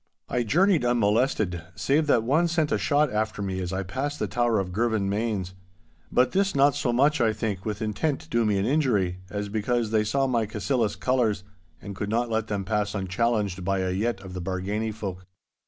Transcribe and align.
I 0.27 0.41
journeyed 0.41 0.83
unmolested 0.83 1.61
save 1.75 2.07
that 2.07 2.23
one 2.23 2.47
sent 2.47 2.71
a 2.71 2.77
shot 2.79 3.13
after 3.13 3.43
me 3.43 3.59
as 3.59 3.71
I 3.71 3.83
passed 3.83 4.17
the 4.17 4.25
tower 4.25 4.57
of 4.57 4.71
Girvanmains. 4.71 5.53
But 6.11 6.31
this 6.31 6.55
not 6.55 6.73
so 6.73 6.91
much, 6.91 7.21
I 7.21 7.33
think, 7.33 7.65
with 7.65 7.83
intent 7.83 8.21
to 8.21 8.29
do 8.29 8.43
me 8.43 8.57
an 8.57 8.65
injury, 8.65 9.19
as 9.29 9.47
because 9.47 9.91
they 9.91 10.03
saw 10.03 10.25
my 10.25 10.47
Cassillis 10.47 10.95
colours, 10.99 11.43
and 11.79 11.95
could 11.95 12.09
not 12.09 12.31
let 12.31 12.47
them 12.47 12.65
pass 12.65 12.95
unchallenged 12.95 13.63
by 13.63 13.81
a 13.81 13.91
yett 13.91 14.19
of 14.21 14.33
the 14.33 14.41
Bargany 14.41 14.91
folk. 14.91 15.23